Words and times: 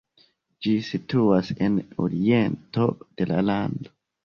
Ĝi 0.65 0.71
situas 0.87 1.51
en 1.67 1.77
oriento 2.07 2.89
de 3.05 3.31
la 3.35 3.47
lando. 3.53 3.97